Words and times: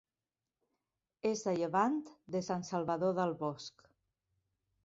És 1.31 1.43
a 1.51 1.53
llevant 1.59 1.99
de 2.37 2.43
Sant 2.49 2.67
Salvador 2.71 3.15
del 3.23 3.37
Bosc. 3.47 3.91